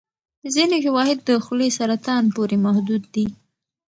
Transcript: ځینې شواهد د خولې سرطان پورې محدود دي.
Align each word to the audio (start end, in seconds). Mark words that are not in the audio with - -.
ځینې 0.53 0.77
شواهد 0.85 1.19
د 1.27 1.29
خولې 1.45 1.69
سرطان 1.77 2.23
پورې 2.35 2.55
محدود 2.65 3.03
دي. 3.13 3.25